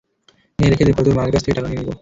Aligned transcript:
নে 0.59 0.67
রেখে 0.71 0.85
দে, 0.87 0.91
পরে 0.93 1.05
তোর 1.05 1.15
মায়ের 1.17 1.33
কাছ 1.33 1.41
থেকে 1.43 1.55
টাকা 1.57 1.67
নিয়ে 1.69 1.79
নিব। 1.79 1.89